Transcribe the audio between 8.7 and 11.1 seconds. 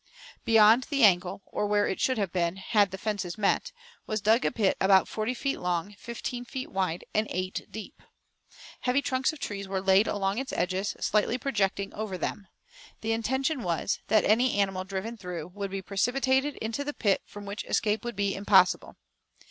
Heavy trunks of trees were laid along its edges,